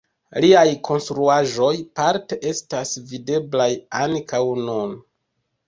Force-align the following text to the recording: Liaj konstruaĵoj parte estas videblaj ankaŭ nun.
Liaj 0.43 0.69
konstruaĵoj 0.87 1.69
parte 2.01 2.39
estas 2.53 2.95
videblaj 3.13 3.71
ankaŭ 4.03 4.43
nun. 4.67 5.01